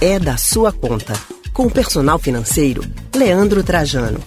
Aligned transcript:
é 0.00 0.18
da 0.18 0.36
sua 0.36 0.72
conta. 0.72 1.12
Com 1.52 1.66
o 1.66 1.70
personal 1.70 2.18
financeiro, 2.18 2.82
Leandro 3.14 3.62
Trajano. 3.62 4.20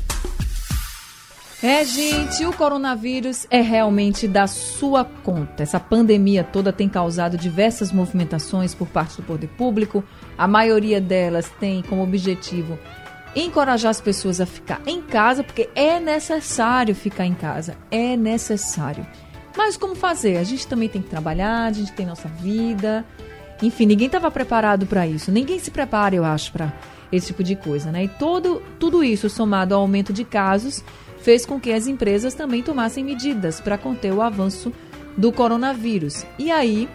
É, 1.62 1.84
gente, 1.84 2.46
o 2.46 2.54
coronavírus 2.54 3.48
é 3.50 3.62
realmente 3.62 4.28
da 4.28 4.48
sua 4.48 5.04
conta. 5.04 5.64
Essa 5.64 5.80
pandemia 5.80 6.44
toda 6.44 6.72
tem 6.72 6.88
causado 6.88 7.38
diversas 7.38 7.92
movimentações 7.92 8.74
por 8.76 8.88
parte 8.88 9.18
do 9.18 9.24
poder 9.24 9.48
público. 9.48 10.04
A 10.38 10.48
maioria 10.48 11.02
delas 11.02 11.52
tem 11.60 11.82
como 11.82 12.04
objetivo 12.04 12.78
encorajar 13.36 13.92
as 13.92 14.00
pessoas 14.00 14.40
a 14.40 14.46
ficar 14.46 14.82
em 14.86 15.02
casa, 15.02 15.44
porque 15.44 15.70
é 15.76 16.00
necessário 16.00 16.96
ficar 16.96 17.26
em 17.26 17.34
casa. 17.34 17.76
É 17.92 18.16
necessário. 18.16 19.06
Mas 19.58 19.76
como 19.76 19.96
fazer? 19.96 20.38
A 20.38 20.44
gente 20.44 20.68
também 20.68 20.88
tem 20.88 21.02
que 21.02 21.10
trabalhar, 21.10 21.66
a 21.66 21.72
gente 21.72 21.92
tem 21.92 22.06
nossa 22.06 22.28
vida. 22.28 23.04
Enfim, 23.62 23.86
ninguém 23.86 24.08
estava 24.08 24.30
preparado 24.30 24.86
para 24.86 25.08
isso. 25.08 25.32
Ninguém 25.32 25.60
se 25.60 25.72
prepara, 25.72 26.16
eu 26.16 26.24
acho, 26.24 26.52
para 26.52 26.74
esse 27.12 27.28
tipo 27.28 27.44
de 27.44 27.56
coisa, 27.56 27.92
né? 27.92 28.04
E 28.04 28.08
todo, 28.08 28.62
tudo 28.80 29.04
isso 29.04 29.30
somado 29.30 29.74
ao 29.74 29.82
aumento 29.82 30.14
de 30.14 30.24
casos 30.24 30.84
fez 31.20 31.46
com 31.46 31.60
que 31.60 31.72
as 31.72 31.88
empresas 31.88 32.34
também 32.34 32.62
tomassem 32.62 33.04
medidas 33.04 33.60
para 33.60 33.78
conter 33.78 34.14
o 34.14 34.22
avanço 34.22 34.72
do 35.18 35.32
coronavírus. 35.32 36.26
E 36.38 36.52
aí 36.52 36.88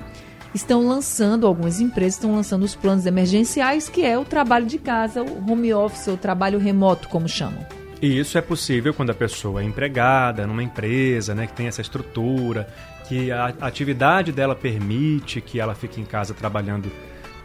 estão 0.55 0.87
lançando, 0.87 1.47
algumas 1.47 1.81
empresas 1.81 2.15
estão 2.15 2.35
lançando 2.35 2.63
os 2.63 2.75
planos 2.75 3.07
emergenciais, 3.07 3.89
que 3.89 4.05
é 4.05 4.19
o 4.19 4.25
trabalho 4.25 4.67
de 4.67 4.79
casa, 4.79 5.23
o 5.23 5.51
home 5.51 5.73
office, 5.73 6.07
o 6.09 6.17
trabalho 6.17 6.59
remoto, 6.59 7.09
como 7.09 7.29
chamam. 7.29 7.67
E 8.01 8.19
isso 8.19 8.37
é 8.37 8.41
possível 8.41 8.93
quando 8.93 9.11
a 9.11 9.15
pessoa 9.15 9.63
é 9.63 9.65
empregada 9.65 10.47
numa 10.47 10.63
empresa, 10.63 11.35
né, 11.35 11.47
que 11.47 11.53
tem 11.53 11.69
essa 11.69 11.81
estrutura, 11.81 12.67
que 13.13 13.31
a 13.31 13.55
atividade 13.61 14.33
dela 14.33 14.55
permite 14.55 15.43
que 15.43 15.61
ela 15.61 15.75
fique 15.75 16.01
em 16.01 16.05
casa 16.05 16.33
trabalhando 16.33 16.91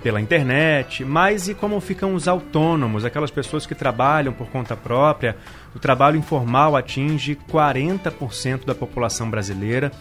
pela 0.01 0.21
internet, 0.21 1.03
mas 1.03 1.49
e 1.49 1.53
como 1.53 1.81
ficam 1.81 2.13
os 2.13 2.25
autônomos, 2.25 3.03
aquelas 3.03 3.31
pessoas 3.31 3.65
que 3.65 3.75
trabalham 3.75 4.31
por 4.31 4.47
conta 4.47 4.77
própria? 4.77 5.35
O 5.75 5.79
trabalho 5.79 6.15
informal 6.15 6.77
atinge 6.77 7.37
40% 7.51 8.63
da 8.63 8.73
população 8.73 9.29
brasileira, 9.29 9.91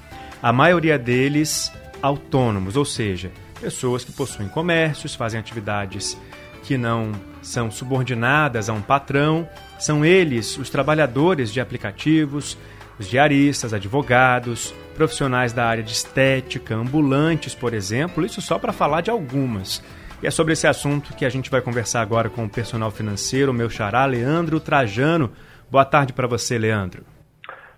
a 0.40 0.52
maioria 0.52 0.96
deles 0.96 1.72
autônomos, 2.00 2.76
ou 2.76 2.84
seja, 2.84 3.32
pessoas 3.60 4.04
que 4.04 4.12
possuem 4.12 4.48
comércios, 4.48 5.16
fazem 5.16 5.40
atividades 5.40 6.16
que 6.62 6.78
não 6.78 7.10
são 7.42 7.72
subordinadas 7.72 8.68
a 8.68 8.72
um 8.72 8.82
patrão, 8.82 9.48
são 9.80 10.04
eles 10.04 10.56
os 10.58 10.70
trabalhadores 10.70 11.52
de 11.52 11.60
aplicativos, 11.60 12.56
os 12.98 13.08
diaristas, 13.08 13.74
advogados, 13.74 14.74
profissionais 14.94 15.52
da 15.52 15.66
área 15.66 15.82
de 15.82 15.92
estética, 15.92 16.74
ambulantes, 16.74 17.54
por 17.54 17.74
exemplo, 17.74 18.24
isso 18.24 18.40
só 18.40 18.58
para 18.58 18.72
falar 18.72 19.00
de 19.00 19.10
algumas. 19.10 19.82
E 20.22 20.26
é 20.26 20.30
sobre 20.30 20.54
esse 20.54 20.66
assunto 20.66 21.14
que 21.14 21.24
a 21.24 21.28
gente 21.28 21.50
vai 21.50 21.60
conversar 21.60 22.00
agora 22.00 22.30
com 22.30 22.44
o 22.44 22.50
personal 22.50 22.90
financeiro, 22.90 23.52
o 23.52 23.54
meu 23.54 23.68
xará, 23.68 24.06
Leandro 24.06 24.58
Trajano. 24.58 25.30
Boa 25.70 25.84
tarde 25.84 26.12
para 26.12 26.26
você, 26.26 26.56
Leandro. 26.56 27.04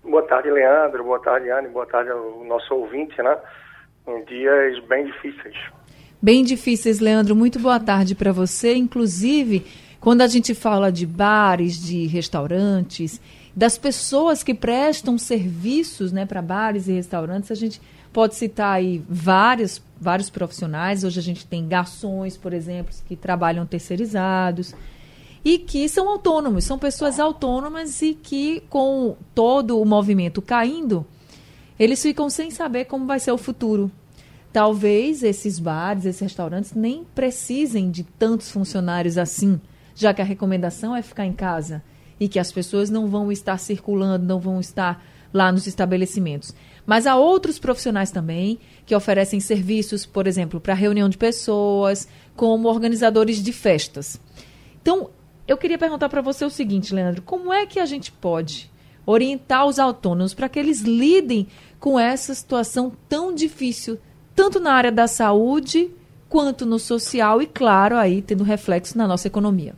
Boa 0.04 0.22
tarde, 0.22 0.50
Leandro. 0.50 1.02
Boa 1.02 1.20
tarde, 1.20 1.50
Anne. 1.50 1.68
Boa 1.68 1.86
tarde 1.86 2.10
ao 2.10 2.44
nosso 2.44 2.72
ouvinte, 2.74 3.20
né? 3.20 3.36
Em 4.06 4.24
dias 4.24 4.78
bem 4.86 5.04
difíceis 5.04 5.56
bem 6.20 6.44
difíceis, 6.44 7.00
Leandro. 7.00 7.34
Muito 7.34 7.58
boa 7.58 7.80
tarde 7.80 8.14
para 8.14 8.32
você. 8.32 8.74
Inclusive, 8.74 9.64
quando 10.00 10.22
a 10.22 10.26
gente 10.26 10.54
fala 10.54 10.90
de 10.92 11.06
bares, 11.06 11.80
de 11.80 12.06
restaurantes, 12.06 13.20
das 13.58 13.76
pessoas 13.76 14.44
que 14.44 14.54
prestam 14.54 15.18
serviços 15.18 16.12
né, 16.12 16.24
para 16.24 16.40
bares 16.40 16.86
e 16.86 16.92
restaurantes, 16.92 17.50
a 17.50 17.56
gente 17.56 17.80
pode 18.12 18.36
citar 18.36 18.76
aí 18.76 19.02
vários, 19.08 19.82
vários 20.00 20.30
profissionais. 20.30 21.02
Hoje 21.02 21.18
a 21.18 21.22
gente 21.22 21.44
tem 21.44 21.66
garçons, 21.66 22.36
por 22.36 22.52
exemplo, 22.52 22.94
que 23.08 23.16
trabalham 23.16 23.66
terceirizados 23.66 24.76
e 25.44 25.58
que 25.58 25.88
são 25.88 26.08
autônomos, 26.08 26.62
são 26.62 26.78
pessoas 26.78 27.18
autônomas 27.18 28.00
e 28.00 28.14
que, 28.14 28.62
com 28.70 29.16
todo 29.34 29.80
o 29.80 29.84
movimento 29.84 30.40
caindo, 30.40 31.04
eles 31.76 32.00
ficam 32.00 32.30
sem 32.30 32.52
saber 32.52 32.84
como 32.84 33.06
vai 33.06 33.18
ser 33.18 33.32
o 33.32 33.38
futuro 33.38 33.90
Talvez 34.52 35.24
esses 35.24 35.58
bares, 35.58 36.06
esses 36.06 36.20
restaurantes 36.20 36.74
nem 36.74 37.04
precisem 37.12 37.90
de 37.90 38.04
tantos 38.04 38.52
funcionários 38.52 39.18
assim, 39.18 39.60
já 39.96 40.14
que 40.14 40.22
a 40.22 40.24
recomendação 40.24 40.94
é 40.94 41.02
ficar 41.02 41.26
em 41.26 41.32
casa 41.32 41.82
e 42.20 42.28
que 42.28 42.38
as 42.38 42.50
pessoas 42.52 42.90
não 42.90 43.06
vão 43.06 43.30
estar 43.30 43.58
circulando, 43.58 44.26
não 44.26 44.40
vão 44.40 44.60
estar 44.60 45.04
lá 45.32 45.52
nos 45.52 45.66
estabelecimentos. 45.66 46.54
Mas 46.86 47.06
há 47.06 47.16
outros 47.16 47.58
profissionais 47.58 48.10
também 48.10 48.58
que 48.86 48.94
oferecem 48.94 49.40
serviços, 49.40 50.06
por 50.06 50.26
exemplo, 50.26 50.60
para 50.60 50.74
reunião 50.74 51.08
de 51.08 51.18
pessoas, 51.18 52.08
como 52.34 52.68
organizadores 52.68 53.42
de 53.42 53.52
festas. 53.52 54.20
Então, 54.80 55.10
eu 55.46 55.56
queria 55.56 55.78
perguntar 55.78 56.08
para 56.08 56.22
você 56.22 56.44
o 56.44 56.50
seguinte, 56.50 56.94
Leandro: 56.94 57.22
como 57.22 57.52
é 57.52 57.66
que 57.66 57.78
a 57.78 57.86
gente 57.86 58.10
pode 58.10 58.70
orientar 59.04 59.66
os 59.66 59.78
autônomos 59.78 60.34
para 60.34 60.48
que 60.48 60.58
eles 60.58 60.80
lidem 60.80 61.46
com 61.80 61.98
essa 61.98 62.34
situação 62.34 62.92
tão 63.08 63.34
difícil 63.34 63.98
tanto 64.34 64.60
na 64.60 64.72
área 64.72 64.92
da 64.92 65.08
saúde 65.08 65.90
quanto 66.28 66.64
no 66.64 66.78
social 66.78 67.42
e, 67.42 67.46
claro, 67.46 67.96
aí 67.96 68.22
tendo 68.22 68.44
reflexo 68.44 68.96
na 68.96 69.08
nossa 69.08 69.26
economia. 69.26 69.74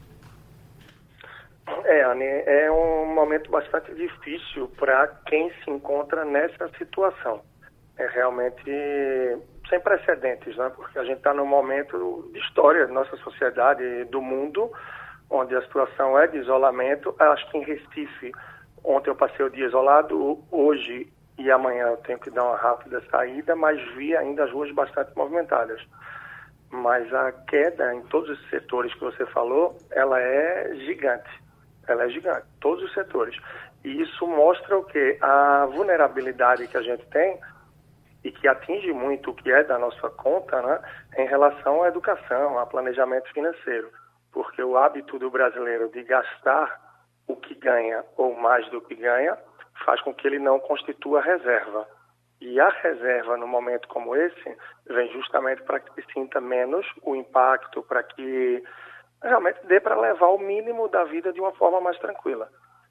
É, 2.19 2.71
um 2.71 3.06
momento 3.06 3.50
bastante 3.50 3.94
difícil 3.94 4.69
para 4.78 5.06
quem 5.26 5.50
se 5.62 5.71
encontra 5.71 6.25
nessa 6.25 6.69
situação. 6.78 7.43
É 7.98 8.06
realmente 8.06 8.65
sem 9.69 9.81
precedentes, 9.81 10.56
né? 10.56 10.70
porque 10.75 10.99
a 10.99 11.04
gente 11.04 11.19
está 11.19 11.32
num 11.32 11.47
momento 11.47 12.28
de 12.32 12.38
história 12.41 12.87
da 12.87 12.93
nossa 12.93 13.16
sociedade 13.19 14.04
do 14.06 14.20
mundo, 14.20 14.70
onde 15.31 15.54
a 15.54 15.62
situação 15.62 16.19
é 16.19 16.26
de 16.26 16.38
isolamento. 16.38 17.15
Acho 17.19 17.49
que 17.50 17.59
em 17.59 17.65
Recife, 17.65 18.32
ontem 18.84 19.10
eu 19.10 19.15
passei 19.15 19.44
o 19.44 19.50
dia 19.50 19.66
isolado, 19.66 20.43
hoje 20.50 21.10
e 21.38 21.50
amanhã 21.50 21.87
eu 21.87 21.97
tenho 21.99 22.19
que 22.19 22.31
dar 22.31 22.44
uma 22.44 22.56
rápida 22.56 23.03
saída, 23.10 23.56
mas 23.56 23.81
vi 23.94 24.15
ainda 24.15 24.44
as 24.44 24.53
ruas 24.53 24.70
bastante 24.75 25.16
movimentadas. 25.16 25.81
Mas 26.70 27.12
a 27.15 27.32
queda 27.32 27.94
em 27.94 28.03
todos 28.03 28.28
os 28.28 28.50
setores 28.50 28.93
que 28.94 29.00
você 29.00 29.25
falou, 29.26 29.76
ela 29.91 30.20
é 30.20 30.75
gigante. 30.84 31.31
Ela 31.92 32.04
é 32.04 32.08
gigante, 32.08 32.46
todos 32.60 32.84
os 32.84 32.94
setores. 32.94 33.36
E 33.84 34.02
isso 34.02 34.26
mostra 34.26 34.76
o 34.78 34.84
que? 34.84 35.18
A 35.20 35.66
vulnerabilidade 35.66 36.68
que 36.68 36.76
a 36.76 36.82
gente 36.82 37.04
tem 37.06 37.38
e 38.22 38.30
que 38.30 38.46
atinge 38.46 38.92
muito 38.92 39.30
o 39.30 39.34
que 39.34 39.50
é 39.50 39.64
da 39.64 39.78
nossa 39.78 40.10
conta, 40.10 40.60
né, 40.60 40.80
em 41.16 41.26
relação 41.26 41.82
à 41.82 41.88
educação, 41.88 42.58
a 42.58 42.66
planejamento 42.66 43.32
financeiro. 43.32 43.90
Porque 44.32 44.62
o 44.62 44.76
hábito 44.76 45.18
do 45.18 45.30
brasileiro 45.30 45.88
de 45.88 46.02
gastar 46.02 46.78
o 47.26 47.36
que 47.36 47.54
ganha 47.54 48.04
ou 48.16 48.36
mais 48.36 48.68
do 48.70 48.80
que 48.80 48.94
ganha 48.94 49.38
faz 49.84 50.00
com 50.02 50.12
que 50.12 50.26
ele 50.26 50.38
não 50.38 50.60
constitua 50.60 51.22
reserva. 51.22 51.86
E 52.40 52.58
a 52.58 52.68
reserva, 52.68 53.36
no 53.36 53.46
momento 53.46 53.88
como 53.88 54.16
esse, 54.16 54.56
vem 54.86 55.12
justamente 55.12 55.62
para 55.62 55.80
que 55.80 56.02
sinta 56.12 56.40
menos 56.40 56.86
o 57.02 57.14
impacto, 57.14 57.82
para 57.82 58.02
que 58.02 58.62
realmente 59.22 59.66
dê 59.66 59.81
para 59.81 59.98
levar 59.98 60.28
o 60.28 60.38
mínimo 60.38 60.88
da 60.88 61.04
vida 61.04 61.32
de 61.32 61.41
uma 61.41 61.53
forma 61.53 61.81
mais 61.81 61.98
tranquila. 61.98 62.48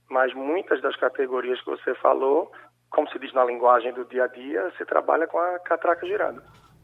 Mas 0.10 0.34
muitas 0.34 0.82
das 0.82 0.96
categorias 0.96 1.60
que 1.62 1.70
você 1.70 1.94
falou, 1.96 2.52
como 2.90 3.10
se 3.10 3.20
diz 3.20 3.34
na 3.34 3.46
linguagem 3.46 3.94
do 3.94 4.06
dia 4.06 4.26
a 4.26 4.28
dia, 4.28 4.72
se 4.78 4.86
trabalha 4.86 5.28
com 5.28 5.40
a 5.40 5.60
catraca 5.60 6.06
girando. 6.06 6.42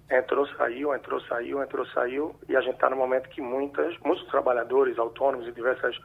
Entrou, 0.10 0.46
saiu, 0.50 0.94
entrou, 0.94 1.20
saiu, 1.22 1.64
entrou, 1.64 1.86
saiu, 1.88 2.36
e 2.48 2.56
a 2.56 2.62
gente 2.62 2.76
está 2.76 2.90
no 2.90 2.96
momento 2.96 3.30
que 3.30 3.42
muitas, 3.42 3.98
muitos 4.00 4.26
trabalhadores 4.28 5.00
autônomos 5.00 5.48
em 5.48 5.54
diversas 5.54 5.98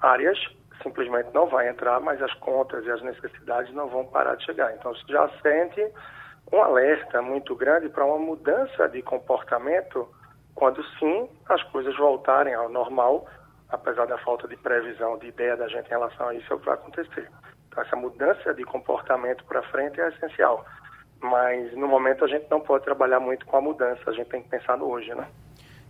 áreas 0.00 0.38
simplesmente 0.82 1.30
não 1.32 1.46
vai 1.46 1.68
entrar, 1.68 2.00
mas 2.00 2.20
as 2.20 2.34
contas 2.34 2.84
e 2.84 2.90
as 2.90 3.00
necessidades 3.02 3.72
não 3.72 3.88
vão 3.88 4.04
parar 4.04 4.34
de 4.34 4.44
chegar. 4.44 4.74
Então, 4.74 4.92
já 5.08 5.28
sente 5.40 5.80
um 6.52 6.60
alerta 6.60 7.22
muito 7.22 7.54
grande 7.54 7.88
para 7.88 8.04
uma 8.04 8.18
mudança 8.18 8.88
de 8.88 9.00
comportamento 9.00 10.08
quando 10.62 10.80
sim 10.96 11.28
as 11.48 11.60
coisas 11.72 11.92
voltarem 11.96 12.54
ao 12.54 12.68
normal, 12.68 13.26
apesar 13.68 14.06
da 14.06 14.16
falta 14.18 14.46
de 14.46 14.56
previsão, 14.56 15.18
de 15.18 15.26
ideia 15.26 15.56
da 15.56 15.66
gente 15.66 15.86
em 15.86 15.88
relação 15.88 16.28
a 16.28 16.34
isso, 16.36 16.52
é 16.52 16.54
o 16.54 16.60
que 16.60 16.66
vai 16.66 16.74
acontecer. 16.74 17.28
Então, 17.66 17.82
essa 17.82 17.96
mudança 17.96 18.54
de 18.54 18.62
comportamento 18.62 19.42
para 19.44 19.60
frente 19.64 20.00
é 20.00 20.08
essencial. 20.10 20.64
Mas, 21.20 21.76
no 21.76 21.88
momento, 21.88 22.24
a 22.24 22.28
gente 22.28 22.46
não 22.48 22.60
pode 22.60 22.84
trabalhar 22.84 23.18
muito 23.18 23.44
com 23.44 23.56
a 23.56 23.60
mudança, 23.60 24.02
a 24.06 24.12
gente 24.12 24.28
tem 24.28 24.40
que 24.40 24.50
pensar 24.50 24.78
no 24.78 24.88
hoje, 24.88 25.12
né? 25.12 25.26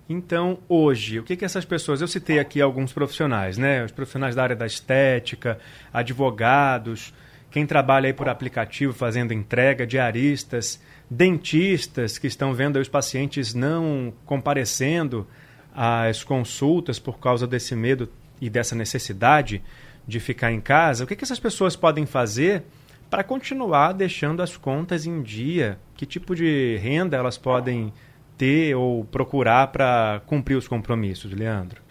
Então, 0.09 0.59
hoje, 0.67 1.19
o 1.19 1.23
que, 1.23 1.37
que 1.37 1.45
essas 1.45 1.67
pessoas. 1.67 2.01
Eu 2.01 2.09
citei 2.09 2.39
aqui 2.39 2.63
alguns 2.63 2.95
profissionais, 2.95 3.59
né? 3.59 3.85
Os 3.85 3.93
profissionais 3.93 4.35
da 4.35 4.43
área 4.43 4.57
da 4.57 4.65
estética, 4.65 5.59
advogados, 5.93 7.13
quem 7.53 7.67
trabalha 7.67 8.07
aí 8.07 8.15
por 8.15 8.29
aplicativo 8.29 8.95
fazendo 8.95 9.33
entrega, 9.33 9.87
diaristas, 9.87 10.81
dentistas 11.09 12.17
que 12.17 12.27
estão 12.27 12.55
vendo 12.55 12.77
os 12.77 12.89
pacientes 12.89 13.53
não 13.53 14.13
comparecendo 14.25 15.27
às 15.75 16.25
consultas 16.25 16.99
por 16.99 17.19
causa 17.19 17.47
desse 17.47 17.77
medo 17.77 18.09
e 18.41 18.49
dessa 18.49 18.75
necessidade 18.75 19.63
de 20.09 20.19
ficar 20.19 20.51
em 20.51 20.61
casa. 20.61 21.05
O 21.05 21.07
que, 21.07 21.15
que 21.15 21.25
essas 21.25 21.39
pessoas 21.39 21.77
podem 21.77 22.07
fazer 22.07 22.65
para 23.11 23.23
continuar 23.23 23.93
deixando 23.93 24.43
as 24.43 24.57
contas 24.57 25.07
em 25.07 25.23
dia? 25.23 25.79
Que 25.95 26.07
tipo 26.07 26.35
de 26.35 26.79
renda 26.79 27.19
elas 27.19 27.37
podem 27.37 27.93
ter 28.39 28.75
ou 28.75 29.05
procurar 29.05 29.69
para 29.69 30.23
cumprir 30.25 30.57
os 30.57 30.67
compromissos, 30.67 31.31
Leandro? 31.33 31.83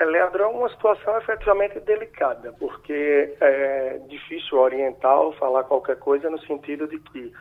É, 0.00 0.04
Leandro, 0.04 0.42
é 0.42 0.46
uma 0.46 0.68
situação 0.70 1.16
efetivamente 1.18 1.78
delicada, 1.80 2.52
porque 2.58 3.36
é 3.40 3.98
difícil 4.08 4.58
orientar 4.58 5.20
ou 5.20 5.32
falar 5.34 5.64
qualquer 5.64 5.96
coisa 5.98 6.28
no 6.28 6.38
sentido 6.40 6.88
de 6.88 6.98
que 6.98 7.32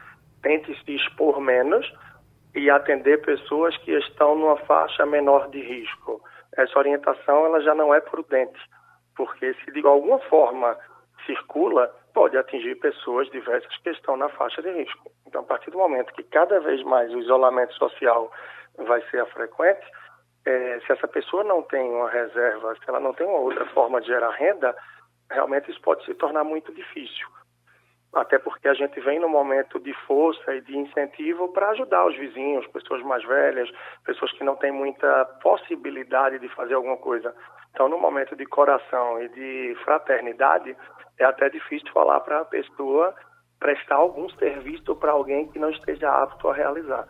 tente 0.43 0.77
se 0.83 0.95
expor 0.95 1.39
menos 1.39 1.91
e 2.53 2.69
atender 2.69 3.21
pessoas 3.21 3.75
que 3.77 3.91
estão 3.91 4.35
numa 4.35 4.57
faixa 4.57 5.05
menor 5.05 5.49
de 5.49 5.61
risco. 5.61 6.21
Essa 6.55 6.77
orientação 6.77 7.45
ela 7.45 7.59
já 7.61 7.73
não 7.73 7.93
é 7.93 7.99
prudente, 7.99 8.59
porque 9.15 9.55
se 9.55 9.71
de 9.71 9.85
alguma 9.85 10.19
forma 10.19 10.77
circula, 11.25 11.91
pode 12.13 12.37
atingir 12.37 12.75
pessoas 12.75 13.27
diversas 13.31 13.75
que 13.77 13.89
estão 13.89 14.15
na 14.15 14.29
faixa 14.29 14.61
de 14.61 14.69
risco. 14.71 15.11
Então, 15.25 15.41
a 15.41 15.45
partir 15.45 15.71
do 15.71 15.79
momento 15.79 16.13
que 16.13 16.21
cada 16.21 16.59
vez 16.59 16.83
mais 16.83 17.11
o 17.11 17.17
isolamento 17.17 17.73
social 17.73 18.31
vai 18.77 19.01
ser 19.09 19.25
frequente, 19.27 19.85
é, 20.45 20.79
se 20.85 20.91
essa 20.91 21.07
pessoa 21.07 21.43
não 21.43 21.61
tem 21.61 21.89
uma 21.89 22.09
reserva, 22.09 22.75
se 22.75 22.89
ela 22.89 22.99
não 22.99 23.13
tem 23.13 23.25
uma 23.25 23.39
outra 23.39 23.65
forma 23.67 24.01
de 24.01 24.07
gerar 24.07 24.31
renda, 24.31 24.75
realmente 25.31 25.71
isso 25.71 25.81
pode 25.81 26.03
se 26.05 26.13
tornar 26.15 26.43
muito 26.43 26.73
difícil. 26.73 27.27
Até 28.13 28.37
porque 28.37 28.67
a 28.67 28.75
gente 28.75 28.99
vem 28.99 29.19
num 29.19 29.29
momento 29.29 29.79
de 29.79 29.93
força 30.05 30.53
e 30.53 30.61
de 30.61 30.77
incentivo 30.77 31.51
para 31.51 31.69
ajudar 31.71 32.05
os 32.05 32.15
vizinhos, 32.15 32.67
pessoas 32.67 33.01
mais 33.01 33.23
velhas, 33.23 33.69
pessoas 34.05 34.31
que 34.33 34.43
não 34.43 34.55
têm 34.55 34.71
muita 34.71 35.25
possibilidade 35.41 36.37
de 36.37 36.47
fazer 36.49 36.75
alguma 36.75 36.97
coisa. 36.97 37.33
Então, 37.71 37.89
no 37.89 37.97
momento 37.97 38.35
de 38.35 38.45
coração 38.45 39.19
e 39.19 39.29
de 39.29 39.75
fraternidade, 39.83 40.77
é 41.17 41.25
até 41.25 41.49
difícil 41.49 41.91
falar 41.91 42.19
para 42.19 42.41
a 42.41 42.45
pessoa 42.45 43.15
prestar 43.59 43.95
algum 43.95 44.29
serviço 44.31 44.95
para 44.95 45.13
alguém 45.13 45.47
que 45.47 45.57
não 45.57 45.71
esteja 45.71 46.11
apto 46.11 46.49
a 46.49 46.53
realizar. 46.53 47.07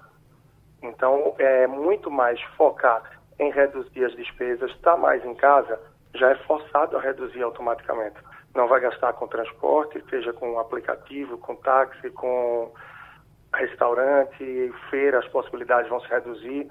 Então, 0.81 1.35
é 1.37 1.67
muito 1.67 2.09
mais 2.09 2.41
focar 2.55 3.22
em 3.39 3.51
reduzir 3.51 4.05
as 4.05 4.15
despesas, 4.15 4.71
estar 4.71 4.97
mais 4.97 5.23
em 5.25 5.33
casa, 5.35 5.79
já 6.15 6.31
é 6.31 6.35
forçado 6.35 6.97
a 6.97 7.01
reduzir 7.01 7.41
automaticamente. 7.41 8.17
Não 8.53 8.67
vai 8.67 8.79
gastar 8.79 9.13
com 9.13 9.27
transporte, 9.27 10.03
seja 10.09 10.31
com 10.33 10.59
aplicativo, 10.59 11.37
com 11.39 11.55
táxi, 11.55 12.09
com 12.11 12.71
restaurante, 13.55 14.73
feira, 14.89 15.19
as 15.19 15.27
possibilidades 15.27 15.89
vão 15.89 15.99
se 16.01 16.07
reduzir. 16.07 16.67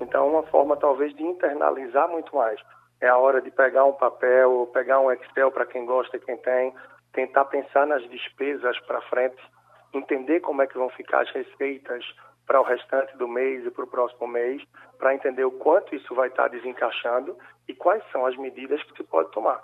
Então, 0.00 0.28
uma 0.28 0.42
forma 0.44 0.76
talvez 0.76 1.14
de 1.14 1.22
internalizar 1.22 2.08
muito 2.08 2.34
mais. 2.34 2.60
É 3.00 3.08
a 3.08 3.16
hora 3.16 3.40
de 3.40 3.50
pegar 3.50 3.84
um 3.84 3.92
papel, 3.92 4.70
pegar 4.72 5.00
um 5.00 5.10
Excel 5.10 5.50
para 5.50 5.66
quem 5.66 5.84
gosta 5.84 6.16
e 6.16 6.20
quem 6.20 6.36
tem, 6.36 6.74
tentar 7.12 7.46
pensar 7.46 7.86
nas 7.86 8.02
despesas 8.08 8.78
para 8.80 9.00
frente, 9.02 9.42
entender 9.92 10.40
como 10.40 10.62
é 10.62 10.66
que 10.66 10.78
vão 10.78 10.88
ficar 10.90 11.22
as 11.22 11.30
receitas 11.30 12.04
para 12.46 12.60
o 12.60 12.64
restante 12.64 13.16
do 13.16 13.28
mês 13.28 13.64
e 13.64 13.70
para 13.70 13.84
o 13.84 13.86
próximo 13.86 14.26
mês, 14.26 14.62
para 14.98 15.14
entender 15.14 15.44
o 15.44 15.50
quanto 15.50 15.94
isso 15.94 16.14
vai 16.14 16.28
estar 16.28 16.48
desencaixando 16.48 17.36
e 17.68 17.74
quais 17.74 18.02
são 18.10 18.26
as 18.26 18.36
medidas 18.36 18.82
que 18.82 18.96
se 18.96 19.04
pode 19.04 19.30
tomar. 19.30 19.60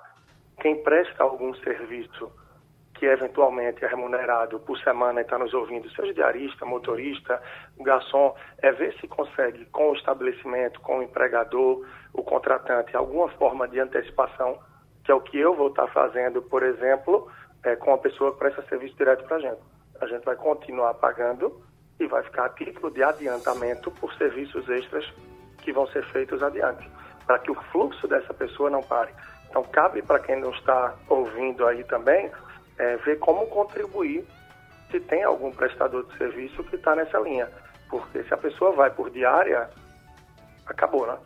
Quem 0.60 0.82
presta 0.82 1.22
algum 1.22 1.54
serviço 1.54 2.30
que 2.98 3.06
eventualmente 3.06 3.84
é 3.84 3.88
remunerado 3.88 4.58
por 4.58 4.76
semana 4.80 5.20
e 5.20 5.22
está 5.22 5.38
nos 5.38 5.54
ouvindo, 5.54 5.88
seja 5.90 6.12
diarista, 6.12 6.66
motorista, 6.66 7.40
garçom, 7.78 8.34
é 8.60 8.72
ver 8.72 8.92
se 9.00 9.06
consegue 9.06 9.64
com 9.66 9.90
o 9.90 9.94
estabelecimento, 9.94 10.80
com 10.80 10.98
o 10.98 11.02
empregador, 11.02 11.86
o 12.12 12.24
contratante, 12.24 12.96
alguma 12.96 13.28
forma 13.30 13.68
de 13.68 13.78
antecipação, 13.78 14.58
que 15.04 15.12
é 15.12 15.14
o 15.14 15.20
que 15.20 15.38
eu 15.38 15.54
vou 15.54 15.68
estar 15.68 15.86
fazendo, 15.88 16.42
por 16.42 16.64
exemplo, 16.64 17.30
é, 17.62 17.76
com 17.76 17.94
a 17.94 17.98
pessoa 17.98 18.32
que 18.32 18.38
presta 18.38 18.62
serviço 18.62 18.96
direto 18.96 19.24
para 19.24 19.36
a 19.36 19.40
gente. 19.40 19.60
A 20.00 20.06
gente 20.06 20.24
vai 20.24 20.34
continuar 20.34 20.94
pagando 20.94 21.62
e 22.00 22.06
vai 22.06 22.22
ficar 22.22 22.46
a 22.46 22.48
título 22.50 22.90
de 22.90 23.02
adiantamento 23.02 23.90
por 23.90 24.12
serviços 24.14 24.68
extras 24.68 25.04
que 25.58 25.72
vão 25.72 25.86
ser 25.88 26.04
feitos 26.06 26.42
adiante, 26.42 26.88
para 27.26 27.38
que 27.38 27.50
o 27.50 27.54
fluxo 27.72 28.06
dessa 28.06 28.32
pessoa 28.32 28.70
não 28.70 28.82
pare. 28.82 29.12
Então, 29.50 29.62
cabe 29.64 30.02
para 30.02 30.18
quem 30.20 30.40
não 30.40 30.50
está 30.50 30.94
ouvindo 31.08 31.66
aí 31.66 31.82
também 31.84 32.30
é, 32.78 32.96
ver 32.98 33.18
como 33.18 33.46
contribuir 33.46 34.24
se 34.90 35.00
tem 35.00 35.22
algum 35.24 35.50
prestador 35.50 36.04
de 36.06 36.16
serviço 36.16 36.62
que 36.64 36.76
está 36.76 36.94
nessa 36.94 37.18
linha. 37.18 37.48
Porque 37.90 38.22
se 38.22 38.32
a 38.32 38.36
pessoa 38.36 38.72
vai 38.72 38.90
por 38.90 39.10
diária, 39.10 39.68
acabou, 40.66 41.06
né? 41.06 41.16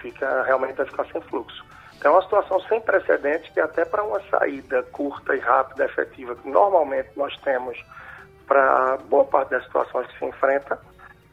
Fica, 0.00 0.42
realmente 0.42 0.76
vai 0.76 0.86
ficar 0.86 1.06
sem 1.06 1.20
fluxo. 1.22 1.64
Então, 1.96 2.12
é 2.12 2.14
uma 2.14 2.22
situação 2.22 2.60
sem 2.62 2.80
precedentes 2.80 3.52
que 3.52 3.60
até 3.60 3.84
para 3.84 4.04
uma 4.04 4.20
saída 4.28 4.82
curta 4.84 5.34
e 5.34 5.40
rápida, 5.40 5.84
efetiva, 5.84 6.36
que 6.36 6.48
normalmente 6.48 7.10
nós 7.16 7.36
temos 7.38 7.76
para 8.48 8.96
boa 9.08 9.24
parte 9.26 9.50
das 9.50 9.62
situações 9.64 10.06
que 10.08 10.18
se 10.18 10.24
enfrenta, 10.24 10.80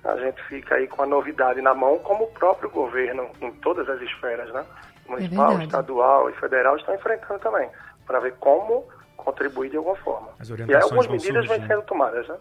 a 0.03 0.17
gente 0.17 0.43
fica 0.43 0.75
aí 0.75 0.87
com 0.87 1.01
a 1.01 1.07
novidade 1.07 1.61
na 1.61 1.73
mão, 1.73 1.97
como 1.99 2.25
o 2.25 2.27
próprio 2.27 2.69
governo, 2.69 3.27
em 3.41 3.51
todas 3.53 3.89
as 3.89 3.99
esferas, 4.01 4.53
né? 4.53 4.63
Municipal, 5.07 5.59
é 5.59 5.63
estadual 5.63 6.29
e 6.29 6.33
federal 6.33 6.75
estão 6.75 6.93
enfrentando 6.93 7.39
também, 7.39 7.69
para 8.05 8.19
ver 8.19 8.33
como 8.39 8.83
contribuir 9.17 9.71
de 9.71 9.77
alguma 9.77 9.95
forma. 9.95 10.29
e 10.67 10.75
aí 10.75 10.81
algumas 10.81 11.07
medidas 11.07 11.47
vão 11.47 11.57
sendo 11.65 11.81
tomadas, 11.83 12.27
né? 12.27 12.35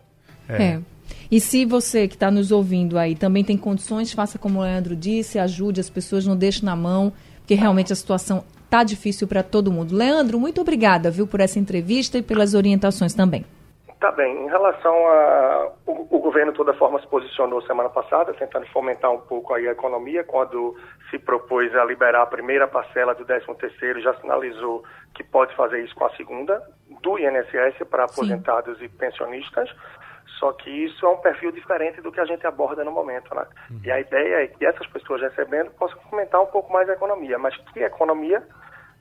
É. 0.48 0.62
é. 0.62 0.80
E 1.30 1.40
se 1.40 1.64
você 1.64 2.06
que 2.06 2.14
está 2.14 2.30
nos 2.30 2.50
ouvindo 2.50 2.98
aí 2.98 3.14
também 3.14 3.42
tem 3.42 3.56
condições, 3.56 4.12
faça 4.12 4.38
como 4.38 4.58
o 4.58 4.62
Leandro 4.62 4.94
disse, 4.94 5.38
ajude 5.38 5.80
as 5.80 5.88
pessoas, 5.88 6.26
não 6.26 6.36
deixe 6.36 6.64
na 6.64 6.76
mão, 6.76 7.12
porque 7.38 7.54
realmente 7.54 7.92
a 7.92 7.96
situação 7.96 8.44
está 8.64 8.82
difícil 8.82 9.26
para 9.26 9.42
todo 9.42 9.72
mundo. 9.72 9.94
Leandro, 9.94 10.38
muito 10.38 10.60
obrigada, 10.60 11.10
viu, 11.10 11.26
por 11.26 11.40
essa 11.40 11.58
entrevista 11.58 12.18
e 12.18 12.22
pelas 12.22 12.54
orientações 12.54 13.14
também. 13.14 13.44
Tá 14.04 14.12
bem. 14.12 14.44
Em 14.44 14.48
relação 14.48 14.94
a. 15.08 15.72
O, 15.86 16.16
o, 16.16 16.18
governo, 16.18 16.52
de 16.52 16.58
toda 16.58 16.74
forma, 16.74 17.00
se 17.00 17.06
posicionou 17.06 17.62
semana 17.62 17.88
passada, 17.88 18.34
tentando 18.34 18.66
fomentar 18.66 19.10
um 19.10 19.20
pouco 19.22 19.54
aí 19.54 19.66
a 19.66 19.72
economia, 19.72 20.22
quando 20.22 20.76
se 21.08 21.18
propôs 21.18 21.74
a 21.74 21.86
liberar 21.86 22.20
a 22.20 22.26
primeira 22.26 22.68
parcela 22.68 23.14
do 23.14 23.24
13-terceiro, 23.24 24.02
já 24.02 24.12
sinalizou 24.20 24.84
que 25.14 25.24
pode 25.24 25.56
fazer 25.56 25.82
isso 25.82 25.94
com 25.94 26.04
a 26.04 26.14
segunda, 26.16 26.62
do 27.00 27.18
INSS 27.18 27.78
para 27.88 28.04
aposentados 28.04 28.76
Sim. 28.76 28.84
e 28.84 28.88
pensionistas. 28.90 29.74
Só 30.38 30.52
que 30.52 30.68
isso 30.68 31.06
é 31.06 31.08
um 31.08 31.22
perfil 31.22 31.50
diferente 31.50 32.02
do 32.02 32.12
que 32.12 32.20
a 32.20 32.26
gente 32.26 32.46
aborda 32.46 32.84
no 32.84 32.90
momento, 32.90 33.34
né? 33.34 33.46
Uhum. 33.70 33.80
E 33.84 33.90
a 33.90 34.00
ideia 34.00 34.44
é 34.44 34.46
que 34.48 34.66
essas 34.66 34.86
pessoas 34.88 35.22
recebendo 35.22 35.70
possam 35.78 35.98
fomentar 36.10 36.42
um 36.42 36.46
pouco 36.48 36.70
mais 36.70 36.90
a 36.90 36.92
economia. 36.92 37.38
Mas 37.38 37.56
que 37.72 37.80
economia 37.80 38.46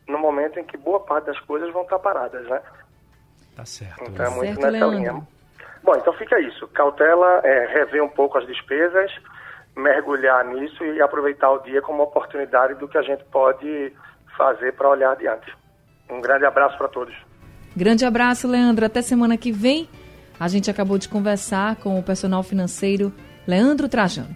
no 0.08 0.18
momento 0.18 0.60
em 0.60 0.64
que 0.64 0.78
boa 0.78 1.02
parte 1.02 1.26
das 1.26 1.40
coisas 1.42 1.74
vão 1.74 1.84
estar 1.84 2.00
paradas, 2.00 2.48
né? 2.48 2.62
Tá 3.56 3.66
certo. 3.66 4.04
Então 4.10 4.26
é 4.26 4.30
muito 4.30 4.46
certo, 4.46 4.62
nessa 4.62 4.86
Leandro. 4.86 4.98
linha. 4.98 5.28
Bom, 5.84 5.96
então 5.96 6.14
fica 6.14 6.40
isso. 6.40 6.68
Cautela, 6.70 7.42
é, 7.44 7.68
rever 7.68 8.04
um 8.04 8.10
pouco 8.10 8.38
as 8.38 8.48
despesas, 8.48 9.12
mergulhar 9.76 10.46
nisso 10.46 10.84
e 10.86 11.02
aproveitar 11.02 11.52
o 11.52 11.60
dia 11.60 11.82
como 11.82 12.04
oportunidade 12.04 12.76
do 12.76 12.88
que 12.88 12.98
a 12.98 13.02
gente 13.02 13.24
pode 13.26 13.94
fazer 14.38 14.74
para 14.74 14.90
olhar 14.90 15.12
adiante. 15.12 15.54
Um 16.10 16.22
grande 16.22 16.46
abraço 16.46 16.78
para 16.78 16.88
todos. 16.88 17.14
Grande 17.76 18.06
abraço, 18.06 18.48
Leandro. 18.48 18.86
Até 18.86 19.02
semana 19.02 19.38
que 19.38 19.52
vem. 19.52 19.90
A 20.40 20.48
gente 20.48 20.70
acabou 20.70 20.98
de 20.98 21.10
conversar 21.10 21.76
com 21.78 22.00
o 22.00 22.04
personal 22.04 22.44
financeiro 22.44 23.14
Leandro 23.48 23.90
Trajano. 23.90 24.36